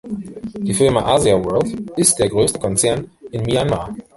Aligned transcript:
Die 0.57 0.73
Firma 0.73 1.01
Asia 1.05 1.35
World 1.45 1.79
ist 1.95 2.15
der 2.17 2.27
größte 2.27 2.57
Konzern 2.57 3.07
in 3.29 3.43
Myanmar. 3.43 3.93